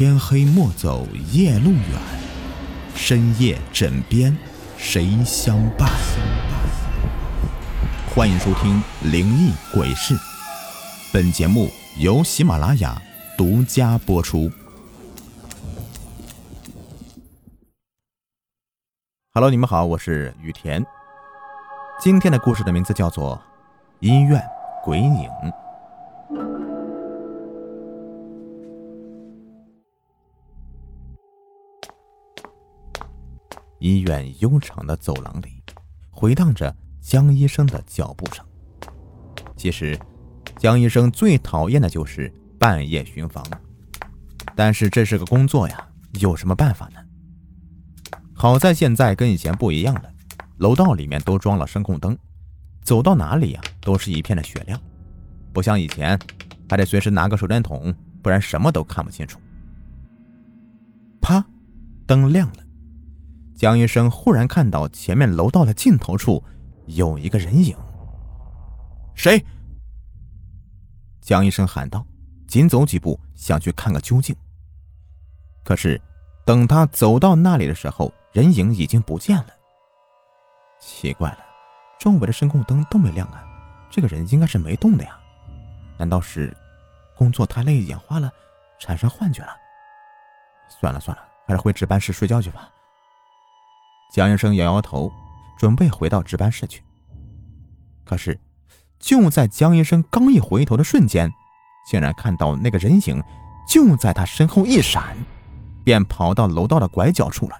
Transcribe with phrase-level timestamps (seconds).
[0.00, 2.00] 天黑莫走夜路远，
[2.94, 4.34] 深夜枕边
[4.78, 5.90] 谁相伴？
[8.08, 8.82] 欢迎收听
[9.12, 10.14] 《灵异鬼事》，
[11.12, 11.68] 本节目
[11.98, 12.98] 由喜马拉雅
[13.36, 14.50] 独家播出。
[19.34, 20.82] Hello，你们好，我是雨田。
[22.00, 23.36] 今天的故事的名字叫做
[23.98, 24.42] 《医院
[24.82, 25.28] 鬼影》。
[33.90, 35.62] 医院悠长的走廊里，
[36.10, 38.44] 回荡着江医生的脚步声。
[39.56, 39.98] 其实，
[40.56, 43.44] 江医生最讨厌的就是半夜巡房，
[44.54, 45.88] 但是这是个工作呀，
[46.20, 47.00] 有什么办法呢？
[48.32, 50.04] 好在现在跟以前不一样了，
[50.58, 52.16] 楼道里面都装了声控灯，
[52.82, 54.80] 走到哪里呀都是一片的雪亮，
[55.52, 56.18] 不像以前
[56.68, 59.38] 还得随时拿个手电筒，不然什么都看不清楚。
[61.20, 61.44] 啪，
[62.06, 62.64] 灯亮了。
[63.60, 66.42] 江医生忽然看到前面楼道的尽头处
[66.86, 67.76] 有一个人影。
[69.14, 69.44] 谁？
[71.20, 72.02] 江医生喊道，
[72.48, 74.34] 紧走几步想去看个究竟。
[75.62, 76.00] 可是，
[76.46, 79.48] 等他走到那里的时候，人影已经不见了。
[80.80, 81.40] 奇怪了，
[81.98, 83.44] 周围的声控灯都没亮啊，
[83.90, 85.20] 这个人应该是没动的呀？
[85.98, 86.56] 难道是
[87.14, 88.32] 工作太累眼花了，
[88.78, 89.54] 产生幻觉了？
[90.80, 92.72] 算了算了，还是回值班室睡觉去吧。
[94.10, 95.12] 江医生摇摇头，
[95.56, 96.82] 准备回到值班室去。
[98.04, 98.38] 可是，
[98.98, 101.32] 就在江医生刚一回头的瞬间，
[101.88, 103.22] 竟然看到那个人影
[103.68, 105.16] 就在他身后一闪，
[105.84, 107.56] 便跑到楼道的拐角处了。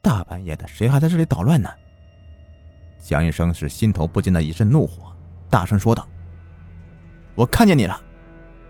[0.00, 1.68] 大半夜的，谁还在这里捣乱呢？
[3.00, 5.14] 江医生是心头不禁的一阵怒火，
[5.50, 6.08] 大声说道
[7.36, 8.00] ：“我看见你了，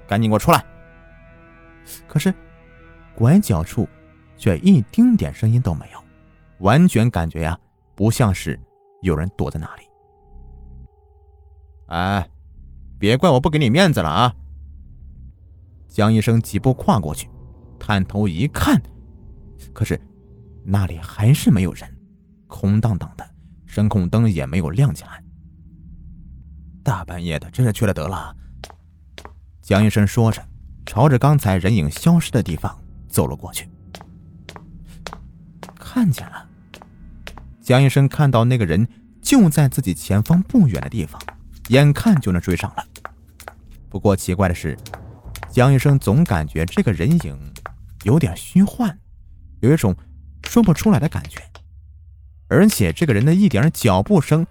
[0.08, 0.64] 赶紧给我出来！”
[2.08, 2.34] 可是，
[3.14, 3.88] 拐角处
[4.36, 6.02] 却一丁点声音都没有。
[6.60, 7.58] 完全感觉呀，
[7.94, 8.58] 不像是
[9.02, 9.82] 有人躲在那里。
[11.86, 12.28] 哎，
[12.98, 14.34] 别怪我不给你面子了啊！
[15.86, 17.30] 江医生几步跨过去，
[17.78, 18.80] 探头一看，
[19.72, 19.98] 可是
[20.64, 21.88] 那里还是没有人，
[22.47, 23.28] 空荡荡的，
[23.66, 25.22] 声控灯也没有亮起来。
[26.82, 28.36] 大半夜的，真是缺了德了。
[29.62, 30.47] 江医生说着，
[30.84, 33.68] 朝着刚才人影消失的地方走了过去，
[35.74, 36.47] 看见了。
[37.68, 38.88] 江医生看到那个人
[39.20, 41.20] 就在自己前方不远的地方，
[41.68, 42.82] 眼看就能追上了。
[43.90, 44.74] 不过奇怪的是，
[45.50, 47.38] 江医生总感觉这个人影
[48.04, 48.98] 有点虚幻，
[49.60, 49.94] 有一种
[50.44, 51.42] 说不出来的感觉，
[52.48, 54.46] 而且这个人的一点脚步声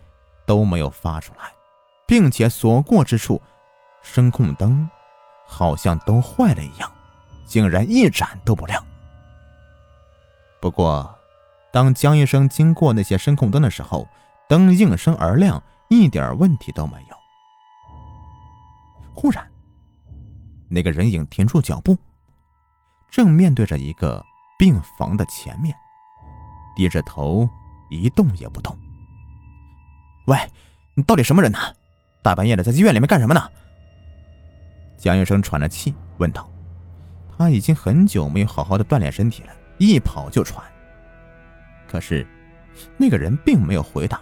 [0.45, 1.49] 都没有发出来，
[2.05, 3.41] 并且所过之处，
[4.03, 4.87] 声控灯
[5.47, 6.91] 好像都坏了一样，
[7.47, 8.85] 竟然一盏都不亮。
[10.61, 11.16] 不过。
[11.71, 14.07] 当江医生经过那些声控灯的时候，
[14.47, 17.17] 灯应声而亮，一点问题都没有。
[19.13, 19.45] 忽然，
[20.69, 21.97] 那个人影停住脚步，
[23.09, 24.23] 正面对着一个
[24.57, 25.75] 病房的前面，
[26.75, 27.47] 低着头
[27.89, 28.77] 一动也不动。
[30.27, 30.37] 喂，
[30.95, 31.59] 你到底什么人呢？
[32.23, 33.49] 大半夜的在医院里面干什么呢？
[34.97, 36.49] 江医生喘着气问道。
[37.37, 40.65] 他已经很久没有好好的锻炼身体了，一跑就喘。
[41.87, 42.27] 可是，
[42.97, 44.21] 那个人并没有回答，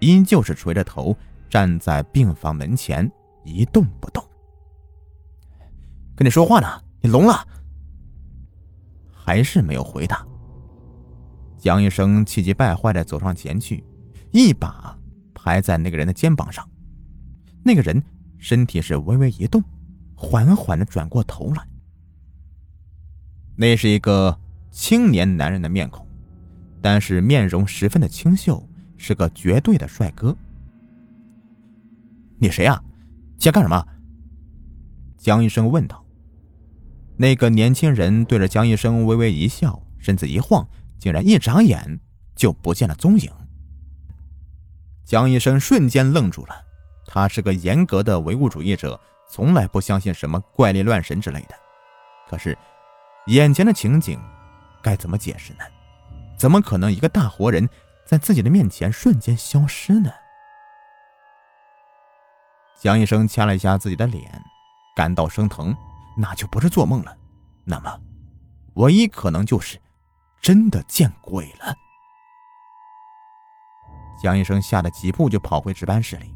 [0.00, 1.16] 依旧是垂着头
[1.48, 3.10] 站在病房门前
[3.44, 4.24] 一动不动。
[6.16, 7.46] 跟你说话呢，你聋了？
[9.12, 10.26] 还是没有回答。
[11.58, 13.84] 江医生气急败坏的走上前去，
[14.30, 14.96] 一把
[15.34, 16.66] 拍在那个人的肩膀上。
[17.64, 18.00] 那个人
[18.38, 19.62] 身体是微微一动，
[20.14, 21.66] 缓缓的转过头来。
[23.56, 24.38] 那是一个
[24.70, 26.05] 青年男人的面孔。
[26.88, 28.64] 但是面容十分的清秀，
[28.96, 30.36] 是个绝对的帅哥。
[32.38, 32.80] 你谁呀？
[33.40, 33.84] 想干什么？
[35.18, 36.06] 江医生问道。
[37.16, 40.64] 那个年轻人对着江医生微微一笑，身子一晃，
[40.96, 41.98] 竟然一眨眼
[42.36, 43.28] 就不见了踪影。
[45.04, 46.54] 江医生瞬间愣住了。
[47.04, 51.56] 他是个严格的唯物主义者，从来不相信什么怪力乱神之类的。
[52.30, 52.56] 可是，
[53.26, 54.20] 眼前的情景
[54.80, 55.64] 该怎么解释呢？
[56.36, 57.68] 怎么可能一个大活人
[58.04, 60.10] 在自己的面前瞬间消失呢？
[62.78, 64.30] 江医生掐了一下自己的脸，
[64.94, 65.74] 感到生疼，
[66.16, 67.16] 那就不是做梦了。
[67.64, 68.00] 那么，
[68.74, 69.80] 唯一可能就是
[70.40, 71.74] 真的见鬼了。
[74.22, 76.32] 江医生吓得几步就跑回值班室里，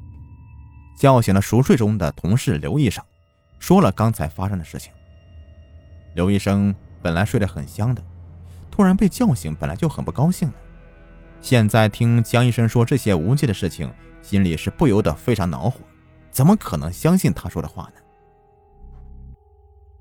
[0.97, 3.05] 叫醒了熟睡中的同事刘医生，
[3.59, 4.93] 说了刚才发生的事情。
[6.15, 8.03] 刘医生本来睡得很香的，
[8.71, 10.55] 突然被叫醒，本来就很不高兴了。
[11.41, 15.81] 现在听江医生说这些无稽的事情，心里是不由得非常恼火，
[16.31, 18.01] 怎么可能相信他说的话呢？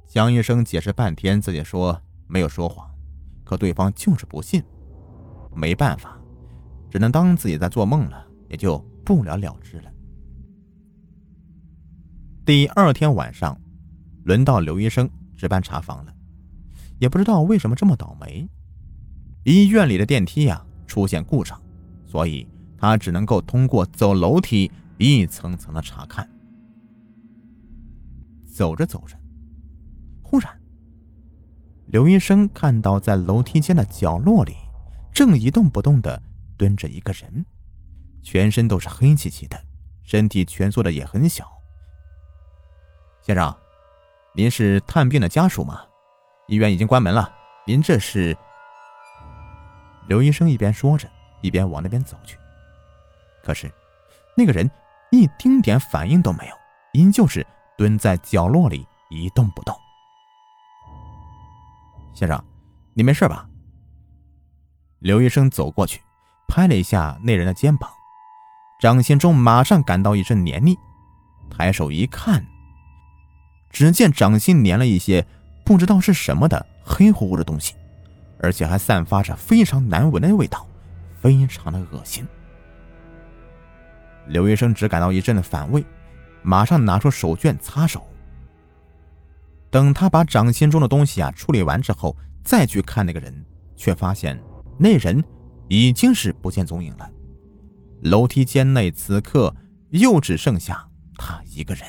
[0.06, 2.90] 江医生解释半天，自己说没有说谎，
[3.44, 4.64] 可对方就是不信，
[5.56, 6.20] 没办法，
[6.90, 9.92] 只能当自己在做梦了，也就不了了之了。
[12.46, 13.60] 第二天晚上，
[14.24, 16.14] 轮到刘医生值班查房了，
[16.98, 18.50] 也不知道为什么这么倒霉，
[19.50, 21.60] 医院里的电梯呀出现故障，
[22.06, 22.48] 所以
[22.78, 26.30] 他只能够通过走楼梯一层层的查看。
[28.46, 29.18] 走着走着。
[30.22, 30.56] 忽然，
[31.88, 34.54] 刘医生看到在楼梯间的角落里，
[35.12, 36.22] 正一动不动的
[36.56, 37.44] 蹲着一个人，
[38.22, 39.60] 全身都是黑漆漆的，
[40.04, 41.50] 身体蜷缩的也很小。
[43.24, 43.52] 先生，
[44.36, 45.82] 您是探病的家属吗？
[46.48, 47.34] 医院已经关门了，
[47.66, 48.38] 您这是？
[50.10, 51.08] 刘医生一边说着，
[51.42, 52.36] 一边往那边走去。
[53.44, 53.72] 可是，
[54.36, 54.70] 那个人
[55.12, 56.56] 一丁点反应都没有，
[56.94, 57.46] 依旧是
[57.78, 59.76] 蹲在角落里一动不动。
[62.16, 62.44] 先生，
[62.96, 63.48] 你没事吧？
[64.98, 66.02] 刘医生走过去，
[66.48, 67.88] 拍了一下那人的肩膀。
[68.82, 70.76] 张新忠马上感到一阵黏腻，
[71.52, 72.44] 抬手一看，
[73.70, 75.28] 只见掌心粘了一些
[75.64, 77.76] 不知道是什么的黑乎乎的东西，
[78.40, 80.68] 而且还散发着非常难闻的味道，
[81.22, 82.26] 非常的恶心。
[84.28, 85.84] 刘医生只感到一阵的反胃，
[86.42, 88.06] 马上拿出手绢擦手。
[89.70, 93.46] 等他把掌心中的东西啊处理完之后，再去看那个人，
[93.76, 94.40] 却发现
[94.78, 95.24] 那人
[95.68, 97.10] 已经是不见踪影了。
[98.02, 99.54] 楼梯间内此刻
[99.90, 100.88] 又只剩下
[101.18, 101.84] 他一个人。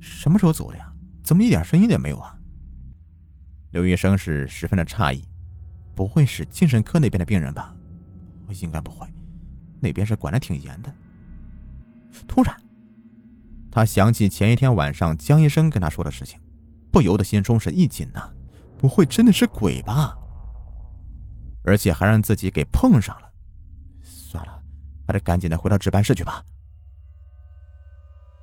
[0.00, 0.92] 什么时候走的呀？
[1.22, 2.36] 怎么一点声音也没有啊？
[3.70, 5.24] 刘医生是十分的诧异，
[5.94, 7.74] 不会是精神科那边的病人吧？
[8.62, 9.06] 应该不会，
[9.80, 10.94] 那边是管的挺严的。
[12.28, 12.54] 突然。
[13.70, 16.40] 他想起前一天晚上江医生跟他说的事情，
[16.90, 18.30] 不由得心中是一紧呐，
[18.78, 20.16] 不会真的是鬼吧？
[21.62, 23.30] 而且还让自己给碰上了。
[24.02, 24.62] 算了，
[25.06, 26.42] 还是赶紧的回到值班室去吧。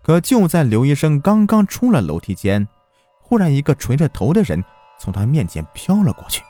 [0.03, 2.67] 可就在刘医生刚刚出了楼梯间，
[3.19, 4.63] 忽然一个垂着头的人
[4.99, 6.43] 从他面前飘了过去。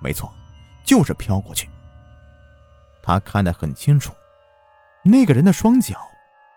[0.00, 0.32] 没错，
[0.84, 1.68] 就是飘过去。
[3.02, 4.12] 他看得很清楚，
[5.02, 5.98] 那个人的双脚。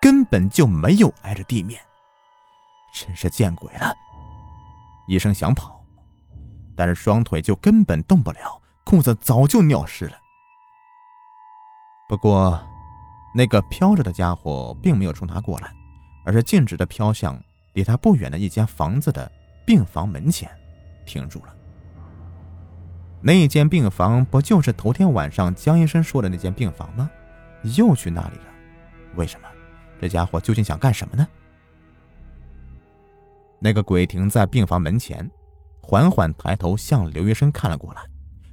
[0.01, 1.80] 根本就没有挨着地面，
[2.92, 3.94] 真是见鬼了！
[5.07, 5.80] 医生想跑，
[6.75, 10.18] 但是双腿就根本动不了，裤子早就尿湿了。
[12.10, 12.60] 不过，
[13.36, 15.72] 那个飘着的家伙并没有冲他过来，
[16.25, 17.39] 而是径直的飘向
[17.74, 19.31] 离他不远的一间房子的
[19.68, 20.50] 病房门前，
[21.06, 21.56] 停住了。
[23.21, 27.09] 那间病房不就是头天晚上江医生说的那间病房吗？
[27.77, 28.45] 又去那里了？
[29.15, 29.48] 为什么？
[30.00, 31.27] 这家伙究竟想干什么呢？
[33.59, 35.30] 那个鬼停在病房门前，
[35.81, 38.01] 缓缓抬头向刘医生看了过来，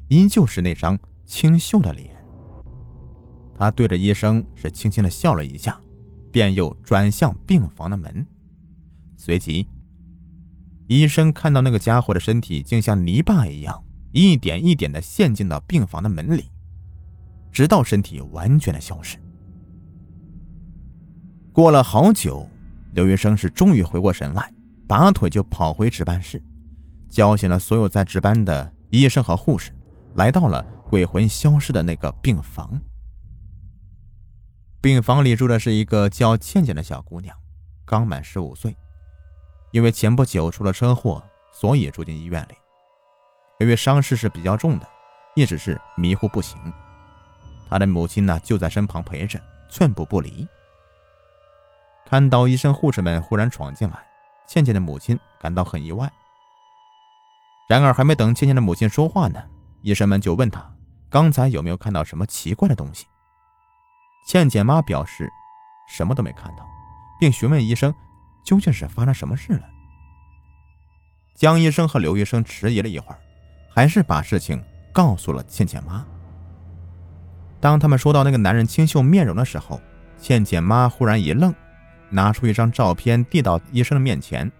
[0.08, 2.14] 依旧是那张清秀的脸。
[3.56, 5.80] 他对着医生是轻轻的笑了一下，
[6.30, 8.26] 便又转向病房的门。
[9.16, 9.66] 随即，
[10.88, 16.50] 医生看到那个家伙的身体竟像泥巴一样，一点一点的陷进到病房的门里，
[17.52, 19.18] 直到身体完全的消失。
[21.52, 22.49] 过了好久，
[22.95, 24.50] 刘医生是终于回过神来，
[24.87, 26.42] 拔腿就跑回值班室，
[27.11, 29.73] 叫醒了所有在值班的医生和护士，
[30.14, 32.80] 来到了鬼魂消失的那个病房。
[34.80, 37.37] 病房里住的是一个叫倩倩的小姑娘，
[37.85, 38.75] 刚满十五岁，
[39.70, 41.22] 因为前不久出了车祸，
[41.52, 42.54] 所以住进医院里。
[43.58, 44.88] 由于伤势是比较重的，
[45.34, 46.58] 一直是迷糊不醒。
[47.68, 50.46] 他的母亲呢就在身旁陪着，寸步不离。
[52.06, 53.98] 看到医生护士们忽然闯进来，
[54.46, 56.10] 倩倩的母亲感到很意外。
[57.68, 59.42] 然而，还没等倩倩的母亲说话呢，
[59.82, 60.72] 医生们就问她
[61.10, 63.06] 刚才有没有看到什么奇怪的东西。
[64.26, 65.28] 倩倩妈表示
[65.88, 66.66] 什么都没看到，
[67.20, 67.94] 并询问医生
[68.49, 69.69] 究竟是发生什么事了。
[71.35, 73.19] 江医生和刘医生迟疑了一会儿，
[73.69, 76.02] 还是把事情告诉了倩倩妈。
[77.61, 79.78] 当他们说到那个男人清秀面容的时候，
[80.17, 81.55] 倩倩妈忽然一愣。
[82.09, 84.50] 拿出一张照片递到医生的面前。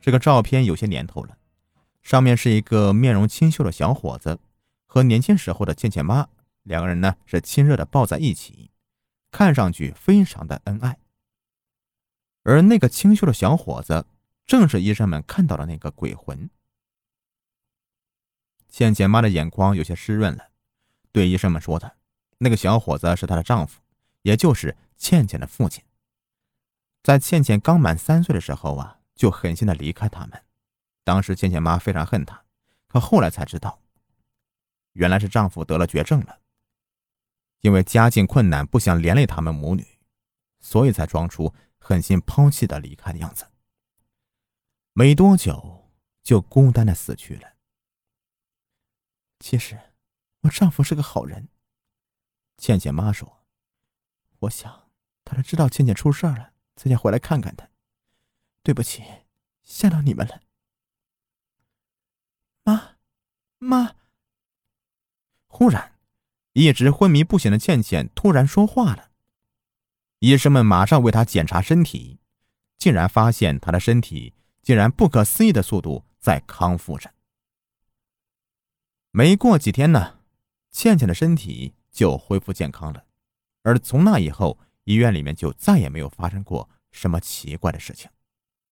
[0.00, 1.36] 这个照片有些年头了，
[2.00, 4.38] 上面是一个面容清秀的小伙子
[4.86, 6.26] 和年轻时候的倩倩妈，
[6.62, 8.70] 两个人呢是亲热的抱在一起，
[9.30, 10.96] 看上去非常的恩爱。
[12.48, 14.06] 而那个清秀的小伙子
[14.46, 16.48] 正是医生们看到的那个鬼魂。
[18.70, 20.48] 倩倩妈的眼眶有些湿润了，
[21.12, 21.98] 对医生们说的
[22.38, 23.82] ：“那个小伙子是她的丈夫，
[24.22, 25.84] 也就是倩倩的父亲。
[27.02, 30.42] 在倩倩刚满三岁的时候啊，就狠心的离开他们。
[31.04, 32.44] 当时倩倩妈非常恨他，
[32.86, 33.82] 可后来才知道，
[34.94, 36.38] 原来是丈夫得了绝症了。
[37.60, 39.86] 因为家境困难，不想连累他们母女，
[40.60, 41.52] 所以才装出
[41.88, 43.50] 狠心抛弃的离开的样子。
[44.92, 45.90] 没多久，
[46.22, 47.54] 就孤单的死去了。”
[49.40, 49.94] 其实，
[50.40, 51.48] 我丈夫是个好人。
[52.58, 53.42] 倩倩妈说
[54.40, 54.90] ：“我想
[55.24, 57.66] 他是知道倩倩出事了，才想回来看看她。
[58.62, 59.02] 对不起，
[59.62, 60.42] 吓到你们了。”
[62.64, 62.98] 妈，
[63.56, 63.96] 妈。
[65.46, 65.98] 忽然，
[66.52, 69.07] 一直昏迷不醒的倩倩突然说话了。
[70.20, 72.18] 医生们马上为他检查身体，
[72.76, 77.12] 竟然发现他的身体竟然不可思议的速度在康复着。
[79.10, 80.18] 没过几天呢，
[80.70, 83.04] 倩倩的身体就恢复健康了，
[83.62, 88.10] 而从那以后，医院里面就再也没有发生过什么奇怪的事情。